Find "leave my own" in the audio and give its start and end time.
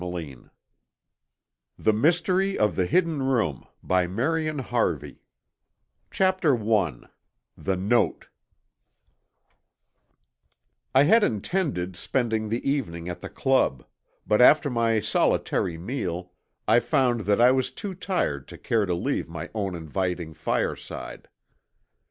18.95-19.75